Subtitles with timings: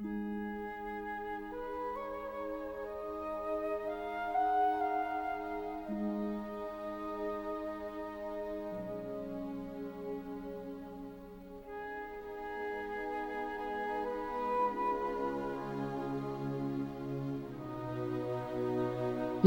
[0.00, 0.06] La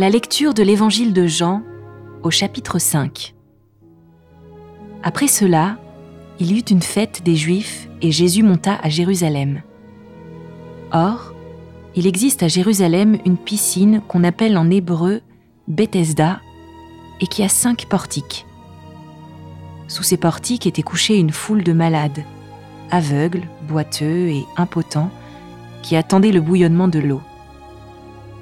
[0.09, 1.63] lecture de l'Évangile de Jean
[2.23, 3.35] au chapitre 5.
[5.01, 5.77] Après cela,
[6.41, 9.61] il y eut une fête des Juifs et Jésus monta à Jérusalem.
[10.93, 11.33] Or,
[11.95, 15.21] il existe à Jérusalem une piscine qu'on appelle en hébreu
[15.67, 16.41] Bethesda
[17.21, 18.45] et qui a cinq portiques.
[19.87, 22.23] Sous ces portiques était couchée une foule de malades,
[22.91, 25.11] aveugles, boiteux et impotents,
[25.81, 27.21] qui attendaient le bouillonnement de l'eau.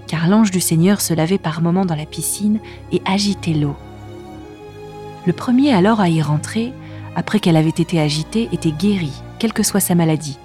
[0.07, 2.59] Car l'ange du Seigneur se lavait par moments dans la piscine
[2.91, 3.75] et agitait l'eau.
[5.25, 6.73] Le premier alors à y rentrer,
[7.15, 10.37] après qu'elle avait été agitée, était guéri, quelle que soit sa maladie.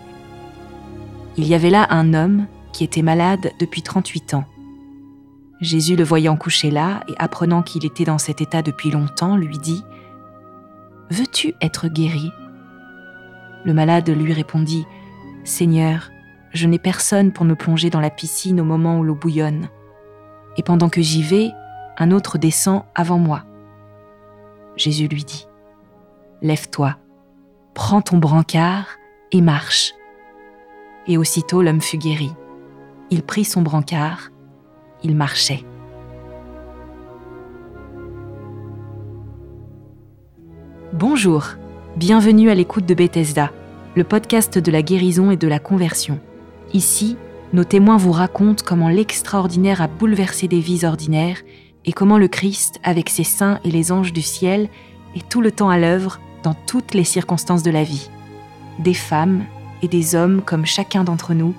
[1.37, 4.45] Il y avait là un homme qui était malade depuis 38 ans.
[5.61, 9.59] Jésus, le voyant couché là et apprenant qu'il était dans cet état depuis longtemps, lui
[9.59, 9.83] dit⁇
[11.17, 12.29] Veux-tu être guéri?⁇
[13.65, 14.87] Le malade lui répondit⁇
[15.47, 16.11] Seigneur,
[16.53, 19.69] je n'ai personne pour me plonger dans la piscine au moment où l'eau bouillonne.
[20.57, 21.51] Et pendant que j'y vais,
[21.99, 23.43] un autre descend avant moi.
[24.77, 25.49] Jésus lui dit,
[26.43, 26.97] Lève-toi,
[27.75, 28.87] prends ton brancard
[29.33, 29.95] et marche.
[31.07, 32.33] Et aussitôt l'homme fut guéri.
[33.11, 34.31] Il prit son brancard,
[35.03, 35.65] il marchait.
[40.93, 41.45] Bonjour,
[41.97, 43.51] bienvenue à l'écoute de Bethesda,
[43.95, 46.21] le podcast de la guérison et de la conversion.
[46.73, 47.17] Ici,
[47.53, 51.43] nos témoins vous racontent comment l'extraordinaire a bouleversé des vies ordinaires
[51.85, 54.69] et comment le Christ, avec ses saints et les anges du ciel,
[55.15, 58.09] est tout le temps à l'œuvre dans toutes les circonstances de la vie.
[58.79, 59.45] Des femmes
[59.89, 61.55] des hommes comme chacun d'entre nous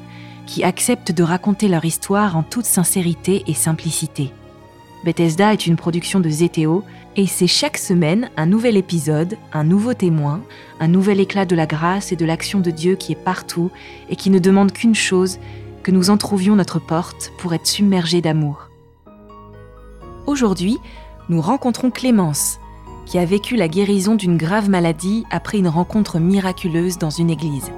[0.45, 4.31] qui acceptent de raconter leur histoire en toute sincérité et simplicité.
[5.03, 6.83] Bethesda est une production de Zétéo
[7.15, 10.41] et c'est chaque semaine un nouvel épisode, un nouveau témoin,
[10.79, 13.69] un nouvel éclat de la grâce et de l'action de Dieu qui est partout
[14.09, 15.38] et qui ne demande qu'une chose,
[15.83, 18.69] que nous entrouvions notre porte pour être submergés d'amour.
[20.25, 20.79] Aujourd'hui,
[21.29, 22.59] nous rencontrons Clémence,
[23.05, 27.71] qui a vécu la guérison d'une grave maladie après une rencontre miraculeuse dans une église.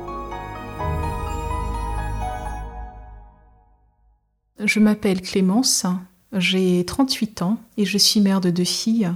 [4.59, 5.85] Je m'appelle Clémence,
[6.33, 9.11] j'ai 38 ans et je suis mère de deux filles,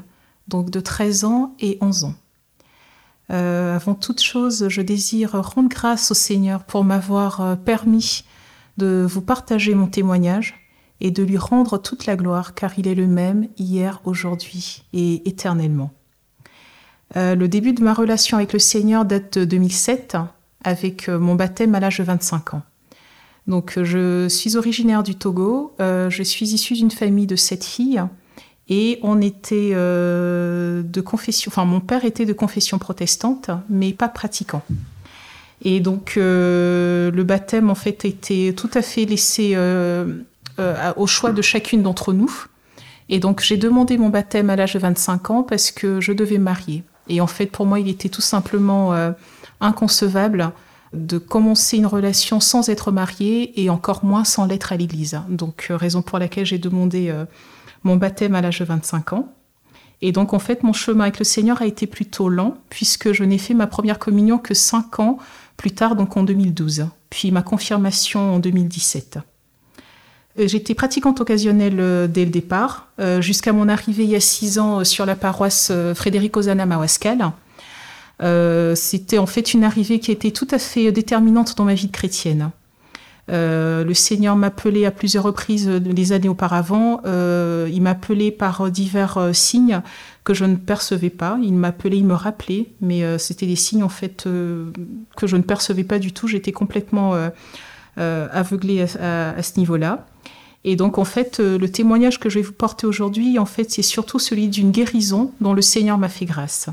[0.47, 2.13] donc de 13 ans et 11 ans.
[3.31, 8.23] Euh, avant toute chose, je désire rendre grâce au Seigneur pour m'avoir euh, permis
[8.77, 10.55] de vous partager mon témoignage
[10.99, 15.27] et de lui rendre toute la gloire, car il est le même hier, aujourd'hui et
[15.27, 15.91] éternellement.
[17.15, 20.17] Euh, le début de ma relation avec le Seigneur date de 2007,
[20.63, 22.61] avec mon baptême à l'âge de 25 ans.
[23.47, 28.03] Donc, euh, je suis originaire du Togo, je suis issue d'une famille de sept filles,
[28.69, 34.61] et on était de confession, enfin, mon père était de confession protestante, mais pas pratiquant.
[35.63, 39.57] Et donc, le baptême, en fait, était tout à fait laissé
[40.95, 42.45] au choix de chacune d'entre nous.
[43.11, 46.37] Et donc, j'ai demandé mon baptême à l'âge de 25 ans parce que je devais
[46.37, 46.83] marier.
[47.09, 49.11] Et en fait, pour moi, il était tout simplement euh,
[49.59, 50.51] inconcevable
[50.93, 55.19] de commencer une relation sans être mariée et encore moins sans l'être à l'église.
[55.29, 57.25] Donc, euh, raison pour laquelle j'ai demandé euh,
[57.83, 59.33] mon baptême à l'âge de 25 ans.
[60.01, 63.23] Et donc, en fait, mon chemin avec le Seigneur a été plutôt lent, puisque je
[63.23, 65.17] n'ai fait ma première communion que 5 ans
[65.55, 69.19] plus tard, donc en 2012, puis ma confirmation en 2017.
[70.39, 72.87] Euh, j'étais pratiquante occasionnelle dès le départ,
[73.19, 77.31] jusqu'à mon arrivée il y a six ans sur la paroisse Frédéric Ozana Mawascal.
[78.75, 81.91] C'était en fait une arrivée qui était tout à fait déterminante dans ma vie de
[81.91, 82.51] chrétienne.
[83.27, 87.01] le Seigneur m'appelait à plusieurs reprises les années auparavant.
[87.05, 89.81] il m'appelait par divers signes
[90.23, 91.39] que je ne percevais pas.
[91.41, 95.83] Il m'appelait, il me rappelait, mais c'était des signes en fait que je ne percevais
[95.83, 96.27] pas du tout.
[96.27, 97.15] J'étais complètement
[97.97, 100.05] aveuglée à ce niveau-là.
[100.63, 103.71] Et donc, en fait, euh, le témoignage que je vais vous porter aujourd'hui, en fait,
[103.71, 106.69] c'est surtout celui d'une guérison dont le Seigneur m'a fait grâce.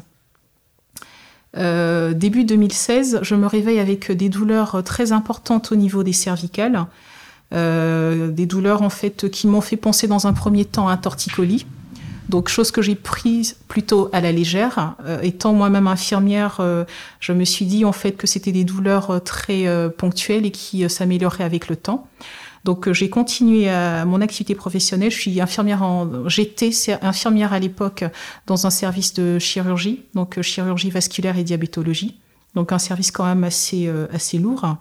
[1.56, 6.86] Euh, début 2016, je me réveille avec des douleurs très importantes au niveau des cervicales,
[7.54, 10.96] euh, des douleurs en fait qui m'ont fait penser dans un premier temps à un
[10.96, 11.66] torticolis.
[12.28, 14.96] Donc, chose que j'ai prise plutôt à la légère.
[15.22, 16.60] étant moi-même infirmière,
[17.20, 19.64] je me suis dit en fait que c'était des douleurs très
[19.96, 22.06] ponctuelles et qui s'amélioraient avec le temps.
[22.68, 25.10] Donc euh, j'ai continué à mon activité professionnelle.
[25.10, 26.70] Je suis infirmière en, j'étais
[27.00, 28.04] infirmière à l'époque
[28.46, 32.18] dans un service de chirurgie, donc euh, chirurgie vasculaire et diabétologie.
[32.54, 34.76] Donc un service quand même assez euh, assez lourd.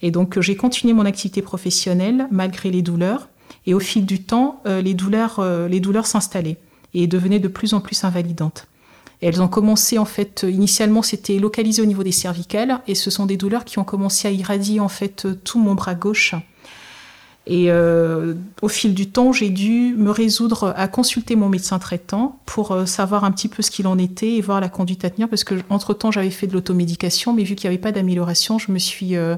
[0.00, 3.28] Et donc j'ai continué mon activité professionnelle malgré les douleurs.
[3.66, 6.58] Et au fil du temps, les douleurs, les douleurs s'installaient
[6.92, 8.68] et devenaient de plus en plus invalidantes.
[9.22, 13.26] elles ont commencé en fait, initialement c'était localisé au niveau des cervicales et ce sont
[13.26, 16.34] des douleurs qui ont commencé à irradier en fait tout mon bras gauche
[17.46, 22.38] et euh, au fil du temps, j'ai dû me résoudre à consulter mon médecin traitant
[22.46, 25.10] pour euh, savoir un petit peu ce qu'il en était et voir la conduite à
[25.10, 27.92] tenir, parce que entre temps j'avais fait de l'automédication, mais vu qu'il n'y avait pas
[27.92, 29.36] d'amélioration, je me suis euh,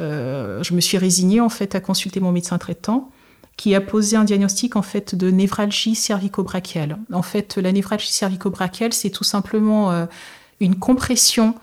[0.00, 3.10] je me suis résignée en fait à consulter mon médecin traitant,
[3.56, 6.98] qui a posé un diagnostic en fait de névralgie cervico-brachiale.
[7.12, 10.06] En fait, la névralgie cervico-brachiale, c'est tout simplement
[10.60, 11.54] une compression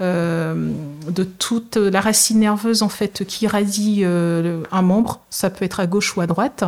[0.00, 0.72] euh,
[1.08, 5.78] de toute la racine nerveuse en fait qui irradie euh, un membre, ça peut être
[5.78, 6.64] à gauche ou à droite,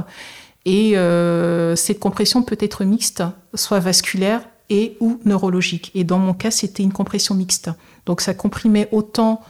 [0.64, 3.24] et euh, cette compression peut être mixte,
[3.54, 5.90] soit vasculaire et ou neurologique.
[5.94, 7.70] Et dans mon cas, c'était une compression mixte.
[8.04, 9.40] Donc ça comprimait autant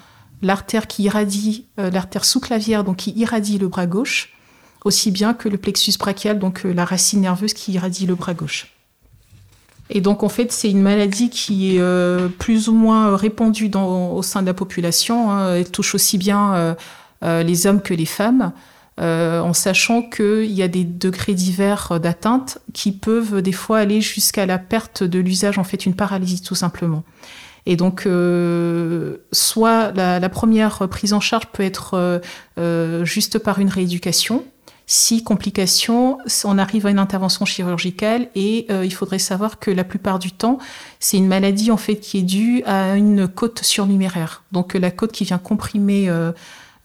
[0.43, 4.35] l'artère qui irradie, l'artère sous-clavière, donc qui irradie le bras gauche,
[4.85, 8.76] aussi bien que le plexus brachial, donc la racine nerveuse qui irradie le bras gauche.
[9.91, 14.23] Et donc, en fait, c'est une maladie qui est euh, plus ou moins répandue au
[14.23, 15.31] sein de la population.
[15.31, 15.55] Hein.
[15.55, 16.75] Elle touche aussi bien euh,
[17.25, 18.53] euh, les hommes que les femmes,
[18.99, 24.47] en sachant qu'il y a des degrés divers d'atteinte qui peuvent des fois aller jusqu'à
[24.47, 27.05] la perte de l'usage, en fait, une paralysie tout simplement.
[27.67, 28.09] Et donc,
[29.33, 32.23] soit la, première prise en charge peut être
[33.05, 34.45] juste par une rééducation,
[34.89, 39.83] si complication, on arrive à une intervention chirurgicale et euh, il faudrait savoir que la
[39.83, 40.59] plupart du temps,
[41.01, 44.45] c'est une maladie en fait qui est due à une côte surnuméraire.
[44.53, 46.31] Donc la côte qui vient comprimer euh,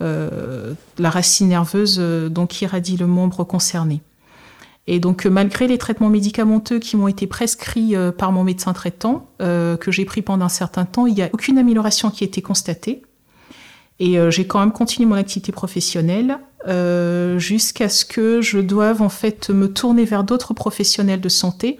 [0.01, 1.99] euh, la racine nerveuse,
[2.31, 4.01] donc qui irradie le membre concerné.
[4.87, 9.91] Et donc malgré les traitements médicamenteux qui m'ont été prescrits par mon médecin traitant, que
[9.91, 13.03] j'ai pris pendant un certain temps, il n'y a aucune amélioration qui a été constatée.
[14.03, 19.09] Et j'ai quand même continué mon activité professionnelle euh, jusqu'à ce que je doive en
[19.09, 21.79] fait me tourner vers d'autres professionnels de santé,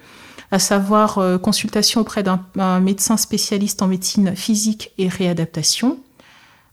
[0.50, 5.98] à savoir euh, consultation auprès d'un médecin spécialiste en médecine physique et réadaptation,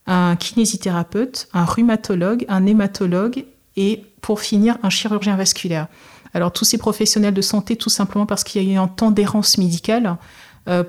[0.08, 3.46] un kinésithérapeute, un rhumatologue, un hématologue
[3.76, 5.88] et pour finir un chirurgien vasculaire.
[6.34, 9.12] Alors tous ces professionnels de santé, tout simplement parce qu'il y a eu un temps
[9.12, 10.16] d'errance médicale euh,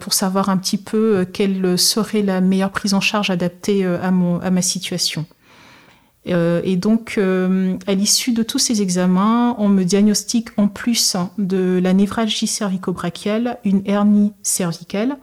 [0.00, 4.38] pour savoir un petit peu quelle serait la meilleure prise en charge adaptée à, mon,
[4.40, 5.24] à ma situation.
[6.28, 11.16] Euh, et donc, euh, à l'issue de tous ces examens, on me diagnostique en plus
[11.38, 15.16] de la névralgie cervico-brachiale une hernie cervicale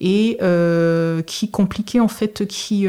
[0.00, 2.88] et euh, qui compliquait en fait, qui,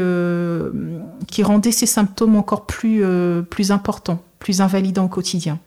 [1.42, 5.58] rendait ces symptômes encore plus importants, plus invalidants au quotidien.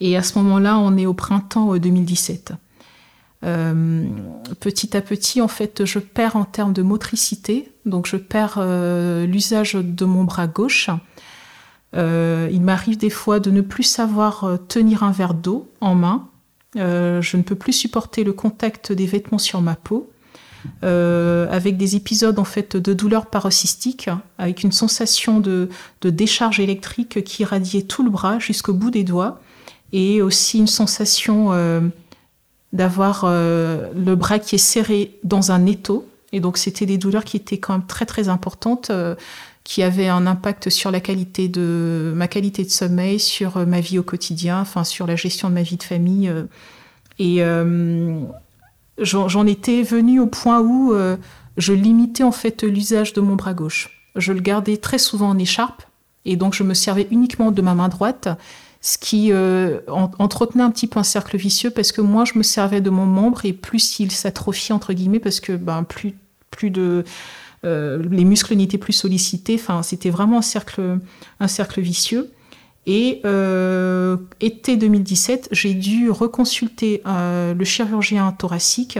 [0.00, 2.54] Et à ce moment-là, on est au printemps 2017.
[3.44, 4.04] Euh,
[4.60, 9.26] petit à petit, en fait, je perds en termes de motricité, donc je perds euh,
[9.26, 10.90] l'usage de mon bras gauche.
[11.96, 16.28] Euh, il m'arrive des fois de ne plus savoir tenir un verre d'eau en main.
[16.74, 20.10] je ne peux plus supporter le contact des vêtements sur ma peau.
[20.82, 25.70] avec des épisodes en fait de douleur paroxystique, avec une sensation de,
[26.02, 29.40] de décharge électrique qui irradiait tout le bras jusqu'au bout des doigts,
[29.92, 31.50] et aussi une sensation
[32.72, 36.08] d'avoir euh, le bras qui est serré dans un étau.
[36.32, 39.16] Et donc, c'était des douleurs qui étaient quand même très, très importantes, euh,
[39.64, 43.80] qui avaient un impact sur la qualité de ma qualité de sommeil, sur euh, ma
[43.80, 46.32] vie au quotidien, enfin, sur la gestion de ma vie de famille.
[47.18, 47.42] et
[48.98, 50.94] j'en étais venue au point où
[51.56, 53.90] je limitais en fait l'usage de mon bras gauche.
[54.14, 55.82] Je le gardais très souvent en écharpe,
[56.24, 58.28] et donc je me servais uniquement de ma main droite
[58.80, 62.42] ce qui euh, entretenait un petit peu un cercle vicieux parce que moi je me
[62.42, 66.14] servais de mon membre et plus il s'atrophiait entre guillemets parce que ben plus
[66.50, 67.04] plus de
[67.64, 69.56] euh, les muscles n'étaient plus sollicités.
[69.56, 70.98] Enfin c'était vraiment un cercle
[71.40, 72.30] un cercle vicieux.
[72.86, 78.98] Et euh, été 2017 j'ai dû reconsulter le chirurgien thoracique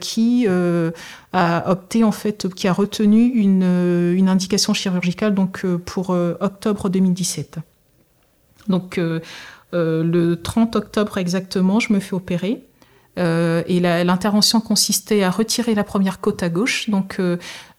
[0.00, 6.88] qui a opté en fait qui a retenu une, une indication chirurgicale donc pour octobre
[6.88, 7.58] 2017
[8.68, 9.20] donc euh,
[9.74, 12.64] euh, le 30 octobre exactement, je me fais opérer.
[13.18, 16.88] Euh, et l'intervention consistait à retirer la première côte à gauche.
[16.88, 17.20] Donc,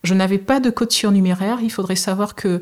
[0.04, 1.60] je n'avais pas de côte surnuméraire.
[1.62, 2.60] Il faudrait savoir que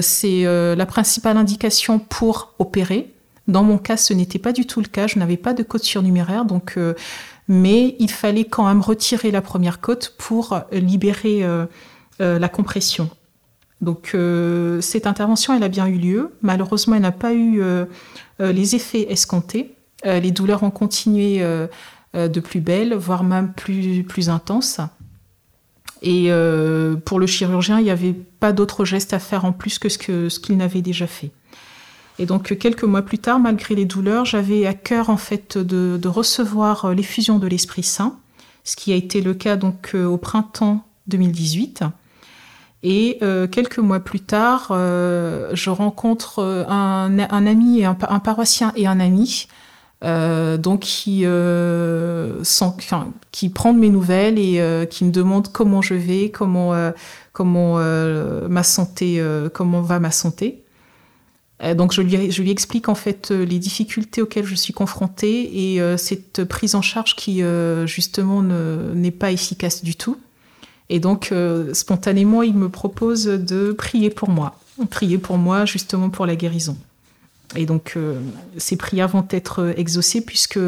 [0.00, 3.12] c'est la principale indication pour opérer.
[3.48, 5.06] Dans mon cas, ce n'était pas du tout le cas.
[5.06, 6.46] Je n'avais pas de côte surnuméraire.
[6.46, 6.78] Donc,
[7.48, 11.46] mais il fallait quand même retirer la première côte pour libérer
[12.18, 13.10] la compression.
[13.80, 16.32] Donc euh, cette intervention, elle a bien eu lieu.
[16.42, 17.84] Malheureusement, elle n'a pas eu euh,
[18.40, 19.74] euh, les effets escomptés.
[20.04, 21.40] les douleurs ont continué
[22.14, 24.80] de plus belle, voire même plus, plus intenses.
[26.02, 26.30] Et
[27.04, 30.38] pour le chirurgien, il n'y avait pas d'autre geste à faire en plus que ce
[30.38, 31.32] qu'il n'avait déjà fait.
[32.18, 35.98] Et donc quelques mois plus tard, malgré les douleurs, j'avais à cœur en fait de,
[36.00, 38.16] de recevoir l'effusion de l'Esprit Saint,
[38.62, 41.82] ce qui a été le cas donc au printemps 2018.
[42.82, 47.94] Et euh, quelques mois plus tard, euh, je rencontre euh, un, un ami, et un,
[47.94, 49.48] paroissien et un ami,
[50.04, 51.24] euh, donc qui,
[52.44, 56.74] sans, enfin, qui prend mes nouvelles et qui me demande comment je vais, comment,
[57.32, 57.76] comment
[58.48, 60.62] ma santé, comment va ma santé.
[61.74, 65.96] Donc je lui, je lui, explique en fait les difficultés auxquelles je suis confrontée et
[65.96, 67.42] cette prise en charge qui
[67.86, 70.18] justement n'est pas efficace du tout.
[70.88, 74.58] Et donc, euh, spontanément, il me propose de prier pour moi,
[74.90, 76.76] prier pour moi justement pour la guérison.
[77.56, 78.20] Et donc, euh,
[78.56, 80.58] ces prières vont être exaucées puisque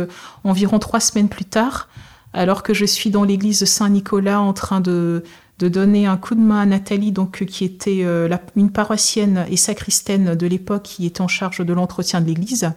[0.44, 1.88] environ trois semaines plus tard,
[2.32, 5.22] alors que je suis dans l'église Saint-Nicolas en train de,
[5.58, 10.36] donner un coup de main à Nathalie, donc qui était euh, une paroissienne et sacristaine
[10.36, 12.70] de l'époque qui était en charge de l'entretien de l'église,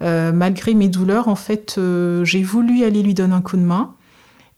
[0.00, 1.80] malgré mes douleurs, en fait,
[2.24, 3.94] j'ai voulu aller lui donner un coup de main.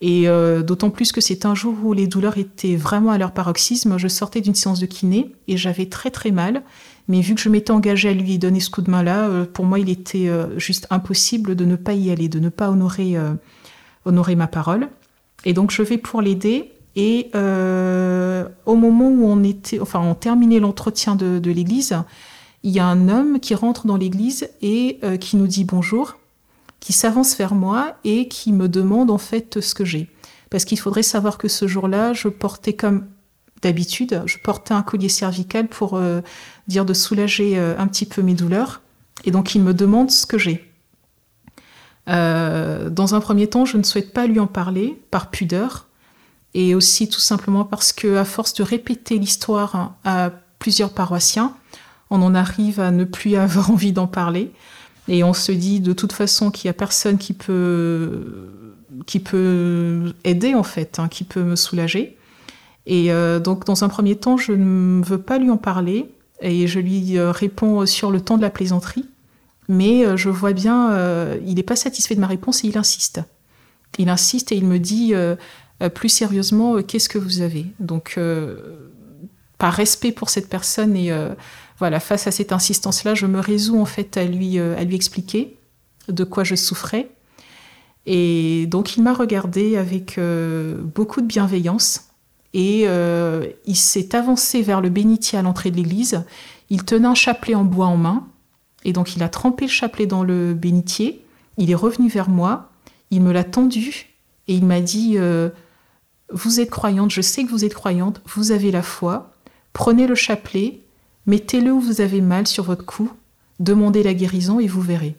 [0.00, 3.33] Et euh, d'autant plus que c'est un jour où les douleurs étaient vraiment à leur
[3.33, 3.97] paroxysme.
[3.97, 6.62] Je sortais d'une séance de kiné et j'avais très très mal.
[7.09, 9.65] Mais vu que je m'étais engagée à lui donner ce coup de main-là, euh, pour
[9.65, 13.17] moi, il était euh, juste impossible de ne pas y aller, de ne pas honorer,
[14.05, 14.88] honorer ma parole.
[15.45, 16.73] Et donc, je vais pour l'aider.
[16.99, 21.97] Et au moment où on était, enfin, on terminait l'entretien de, de l'église,
[22.62, 26.17] il y a un homme qui rentre dans l'église et qui nous dit bonjour
[26.87, 30.09] qui s'avance vers moi et qui me demande en fait ce que j'ai.
[30.50, 33.09] Parce qu'il faudrait savoir que ce jour-là, je portais comme
[33.61, 36.21] d'habitude, je portais un collier cervical pour euh,
[36.69, 38.83] dire de soulager euh, un petit peu mes douleurs.
[39.25, 40.73] Et donc il me demande ce que j'ai.
[42.09, 45.88] Euh, dans un premier temps, je ne souhaite pas lui en parler par pudeur
[46.55, 51.52] et aussi tout simplement parce que à force de répéter l'histoire à plusieurs paroissiens,
[52.11, 54.52] on en arrive à ne plus avoir envie d'en parler.
[55.09, 58.51] Et on se dit de toute façon qu'il n'y a personne qui peut,
[59.07, 62.17] qui peut aider en fait, hein, qui peut me soulager.
[62.87, 66.09] Et euh, donc dans un premier temps, je ne veux pas lui en parler
[66.41, 69.07] et je lui euh, réponds sur le temps de la plaisanterie.
[69.69, 70.97] Mais euh, je vois bien,
[71.45, 73.21] il n'est pas satisfait de ma réponse et il insiste.
[73.99, 75.15] Il insiste et il me dit
[75.95, 77.67] plus sérieusement, qu'est-ce que vous avez?
[77.81, 78.19] Donc
[79.59, 81.11] par respect pour cette personne et
[81.78, 84.97] voilà, face à cette insistance-là, je me résous en fait à lui, euh, à lui
[84.97, 85.56] expliquer
[86.09, 87.11] de quoi je souffrais.
[88.06, 92.09] Et donc il m'a regardé avec euh, beaucoup de bienveillance.
[92.54, 96.25] Et euh, il s'est avancé vers le bénitier à l'entrée de l'église.
[96.71, 98.26] Il tenait un chapelet en bois en main.
[98.85, 101.25] Et donc il a trempé le chapelet dans le bénitier.
[101.59, 102.71] Il est revenu vers moi,
[103.11, 104.14] il me l'a tendu.
[104.49, 105.18] Et il m'a dit
[106.30, 109.33] Vous êtes croyante, je sais que vous êtes croyante, vous avez la foi,
[109.73, 110.86] prenez le chapelet
[111.26, 113.11] Mettez-le où vous avez mal sur votre cou,
[113.59, 115.16] demandez la guérison et vous verrez.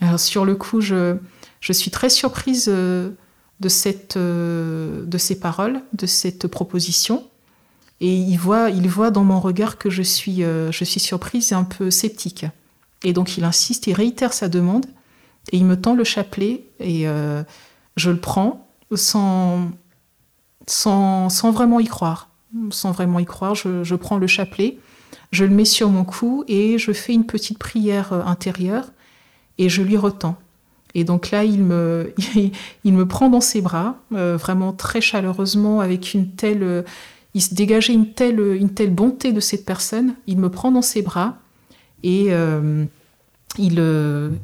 [0.00, 1.16] Alors sur le coup, je,
[1.60, 3.10] je suis très surprise euh,
[3.60, 7.26] de, cette, euh, de ces paroles, de cette proposition.
[8.00, 11.50] Et il voit, il voit dans mon regard que je suis, euh, je suis surprise
[11.50, 12.46] et un peu sceptique.
[13.02, 14.86] Et donc il insiste, il réitère sa demande,
[15.50, 17.04] et il me tend le chapelet, et
[17.96, 19.70] je le prends sans,
[20.66, 22.28] sans, sans, vraiment y croire.
[22.70, 24.78] Sans vraiment y croire, je, je prends le chapelet,
[25.30, 28.86] je le mets sur mon cou et je fais une petite prière euh, intérieure
[29.58, 30.38] et je lui retends.
[30.94, 32.14] Et donc là, il me,
[32.84, 36.82] il me prend dans ses bras, euh, vraiment très chaleureusement, avec une telle, euh,
[37.34, 40.14] il se dégageait une telle, une telle bonté de cette personne.
[40.26, 41.36] Il me prend dans ses bras
[42.02, 42.30] et
[43.58, 43.82] il,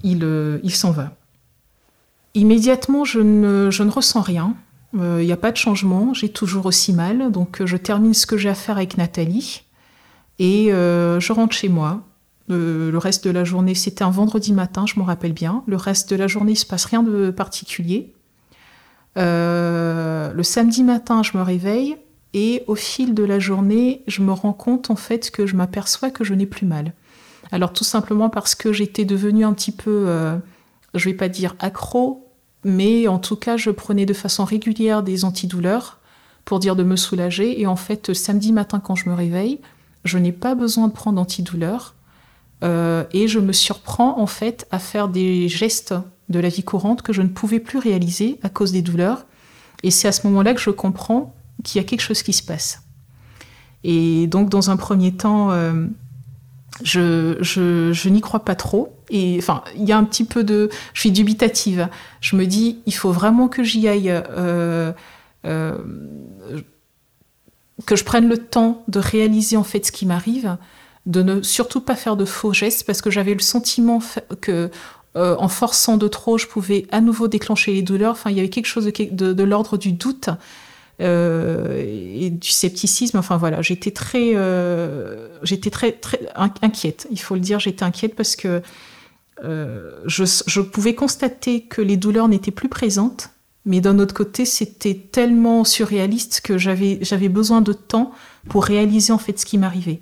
[0.02, 1.16] il, il s'en va.
[2.35, 4.54] Immédiatement, je ne, je ne ressens rien.
[4.92, 6.12] Il n'y a pas de changement.
[6.14, 7.33] J'ai toujours aussi mal.
[7.33, 9.63] Donc, je termine ce que j'ai à faire avec Nathalie.
[10.38, 12.03] Et euh, je rentre chez moi.
[12.49, 15.62] Le, reste de la journée, c'était un vendredi matin, je m'en rappelle bien.
[15.67, 18.12] Le reste de la journée, il se passe rien de particulier.
[19.17, 21.97] Euh, le samedi matin, je me réveille
[22.35, 26.11] et au fil de la journée, je me rends compte en fait que je m'aperçois
[26.11, 26.93] que je n'ai plus mal.
[27.53, 30.37] Alors tout simplement parce que j'étais devenue un petit peu, euh,
[30.95, 32.29] je vais pas dire accro,
[32.64, 36.00] mais en tout cas, je prenais de façon régulière des antidouleurs
[36.45, 37.61] pour dire de me soulager.
[37.61, 39.61] Et en fait, samedi matin, quand je me réveille,
[40.04, 41.94] je n'ai pas besoin de prendre d'antidouleur
[42.62, 45.94] euh, et je me surprends en fait à faire des gestes
[46.28, 49.26] de la vie courante que je ne pouvais plus réaliser à cause des douleurs.
[49.82, 52.42] Et c'est à ce moment-là que je comprends qu'il y a quelque chose qui se
[52.42, 52.82] passe.
[53.82, 55.87] Et donc dans un premier temps, euh,
[56.82, 58.96] je, je, n'y crois pas trop.
[59.11, 60.70] Et enfin, il y a un petit peu de...
[60.94, 61.88] Je suis dubitative.
[62.23, 64.11] Je me dis, il faut vraiment que j'y aille.
[64.11, 64.92] Euh,
[67.87, 70.57] que je prenne le temps de réaliser en fait ce qui m'arrive,
[71.07, 74.00] de ne surtout pas faire de faux gestes parce que j'avais le sentiment
[74.40, 74.71] que
[75.16, 78.12] euh, en forçant de trop, je pouvais à nouveau déclencher les douleurs.
[78.12, 80.28] Enfin, il y avait quelque chose de, de, l'ordre du doute
[81.00, 83.19] euh, et du scepticisme.
[83.19, 87.07] Enfin voilà, j'étais très, euh, j'étais très, très inquiète.
[87.12, 88.62] Il faut le dire, j'étais inquiète parce que
[89.43, 93.31] je, je, pouvais constater que les douleurs n'étaient plus présentes,
[93.66, 98.12] mais d'un autre côté, c'était tellement surréaliste que j'avais, besoin de temps
[98.49, 100.00] pour réaliser en fait ce qui m'arrivait.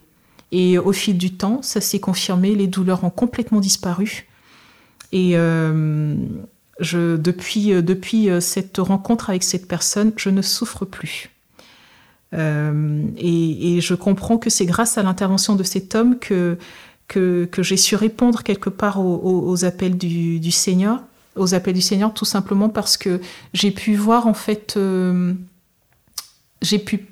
[0.51, 4.27] Et au fil du temps, ça s'est confirmé, les douleurs ont complètement disparu.
[5.13, 6.17] Et euh,
[6.81, 11.31] depuis, euh, depuis euh, cette rencontre avec cette personne, je ne souffre plus.
[12.33, 16.57] et, je comprends que c'est grâce à l'intervention de cet homme que,
[17.09, 21.03] que, j'ai su répondre quelque part aux, appels du, Seigneur,
[21.37, 23.21] aux appels du Seigneur, tout simplement parce que
[23.55, 24.79] j'ai pu voir en fait,
[26.61, 27.07] j'ai pu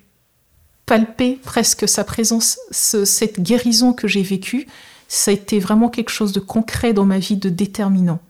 [0.86, 4.66] palper presque sa présence, cette guérison que j'ai vécue
[5.10, 8.20] ça a été vraiment quelque chose de concret dans ma vie, de déterminant.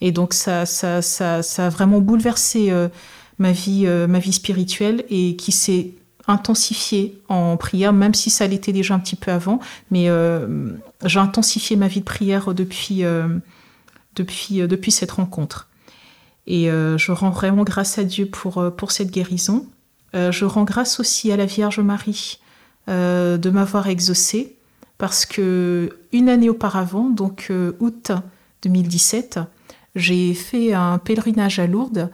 [0.00, 2.88] Et donc ça, ça, ça, ça a vraiment bouleversé euh,
[3.38, 5.90] ma vie, euh, ma vie spirituelle et qui s'est
[6.28, 9.58] intensifiée en prière, même si ça l'était déjà un petit peu avant.
[9.90, 10.70] Mais euh,
[11.04, 13.02] j'ai intensifié ma vie de prière depuis,
[14.16, 15.68] depuis, depuis cette rencontre.
[16.46, 19.66] Et je rends vraiment grâce à Dieu pour, pour cette guérison.
[20.14, 22.40] je rends grâce aussi à la Vierge Marie
[22.88, 24.56] de m'avoir exaucée
[25.00, 28.12] parce que une année auparavant, donc euh, août
[28.62, 29.40] 2017,
[29.96, 32.10] j'ai fait un pèlerinage à Lourdes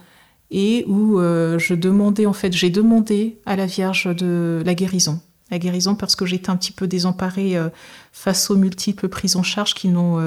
[0.52, 5.20] et où euh, je demandais en fait, j'ai demandé à la Vierge de la guérison,
[5.50, 7.68] la guérison parce que j'étais un petit peu désemparée euh,
[8.12, 10.20] face aux multiples prises en charge qui n'ont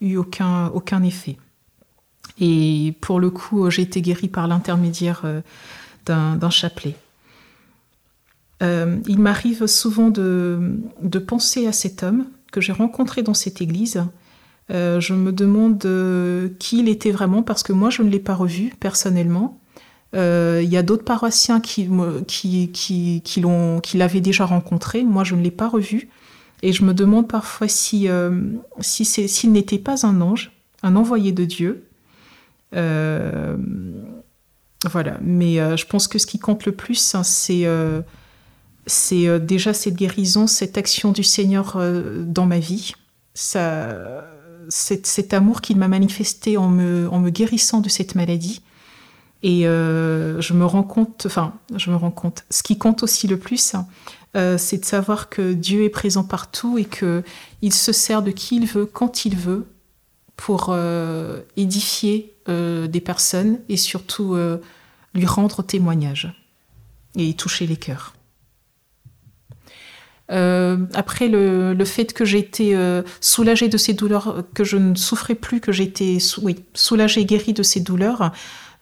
[0.00, 1.36] eu aucun effet.
[2.38, 5.24] Et pour le coup, j'ai été guérie par l'intermédiaire
[6.04, 6.96] d'un chapelet.
[8.62, 10.78] Euh, il m'arrive souvent de,
[11.26, 14.02] penser à cet homme que j'ai rencontré dans cette église.
[14.70, 18.18] Euh, je me demande euh, qui il était vraiment parce que moi je ne l'ai
[18.18, 19.60] pas revu personnellement.
[20.16, 21.88] Il y a d'autres paroissiens qui,
[23.94, 25.04] l'avaient déjà rencontré.
[25.04, 26.08] Moi je ne l'ai pas revu.
[26.62, 28.08] Et je me demande parfois si,
[28.80, 30.52] si s'il n'était pas un ange,
[30.82, 31.84] un envoyé de Dieu.
[32.72, 33.58] voilà.
[35.20, 37.66] Mais je pense que ce qui compte le plus, hein, c'est
[38.86, 42.92] c'est euh, déjà cette guérison, cette action du Seigneur euh, dans ma vie,
[43.34, 43.74] cet,
[45.34, 48.62] amour qu'il m'a manifesté en me guérissant de cette maladie.
[49.42, 53.26] Et euh, je me rends compte, enfin, je me rends compte, ce qui compte aussi
[53.26, 53.74] le plus,
[54.58, 57.22] c'est de savoir que Dieu est présent partout et que
[57.62, 59.66] il se sert de qui il veut, quand il veut,
[60.36, 60.76] pour
[61.56, 64.36] édifier des personnes et surtout
[65.14, 66.34] lui rendre témoignage
[67.16, 68.16] et toucher les cœurs.
[70.32, 74.94] Euh, après le, fait que j'ai été euh, soulagée de ces douleurs, que je ne
[74.94, 78.28] souffrais plus, que été oui, soulagée et guérie de ces douleurs, euh,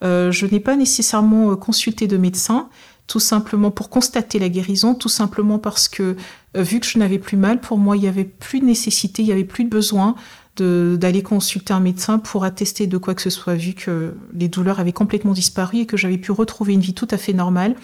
[0.03, 2.69] je n'ai pas nécessairement consulté de médecin,
[3.07, 6.17] tout simplement pour constater la guérison, tout simplement parce que
[6.55, 9.27] vu que je n'avais plus mal, pour moi il n'y avait plus de nécessité, il
[9.27, 10.15] n'y avait plus de besoin
[10.57, 14.79] d'aller consulter un médecin pour attester de quoi que ce soit, vu que les douleurs
[14.79, 17.75] avaient complètement disparu et que j'avais pu retrouver une vie tout à fait normale,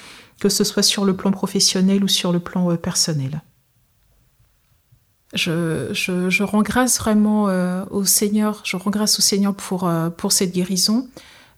[0.41, 3.43] que ce soit sur le plan professionnel ou sur le plan personnel.
[5.33, 10.53] Je, je, rends grâce vraiment euh, au Seigneur, je rends au Seigneur euh, pour cette
[10.53, 11.09] guérison.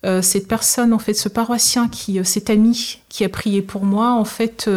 [0.05, 3.85] Euh, cette personne, en fait, ce paroissien, qui, euh, cet ami qui a prié pour
[3.85, 4.69] moi, en fait,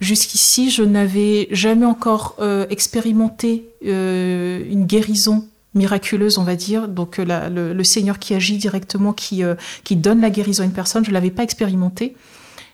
[0.00, 2.36] jusqu'ici, je n'avais jamais encore
[2.70, 6.86] expérimenté une guérison miraculeuse, on va dire.
[6.86, 9.42] Donc le, le, Seigneur qui agit directement, qui,
[9.82, 12.14] qui donne la guérison à une personne, je ne l'avais pas expérimenté.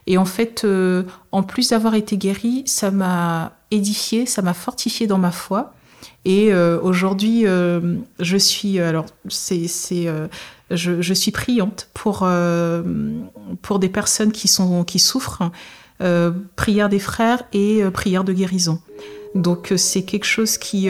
[0.08, 5.06] Et en fait, euh, en plus d'avoir été guérie, ça m'a édifié, ça m'a fortifié
[5.06, 5.74] dans ma foi.
[6.24, 10.06] Et euh, aujourd'hui, euh, je suis alors c'est c'est
[10.70, 12.28] je, je, suis priante pour
[13.62, 15.50] pour des personnes qui sont qui souffrent,
[16.56, 18.80] prière des frères et prière de guérison.
[19.34, 20.88] Donc c'est quelque chose qui